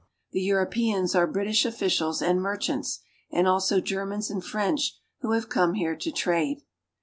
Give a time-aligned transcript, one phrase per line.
[0.31, 5.75] The Europeans are British officials and merchants, and also Germans and French who have come
[5.75, 6.63] here to trade.